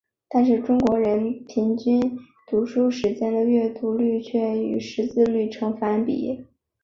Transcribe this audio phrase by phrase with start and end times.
[0.29, 2.17] 但是中国的人均
[2.47, 6.47] 读书时间的阅读率却与识字率呈反比。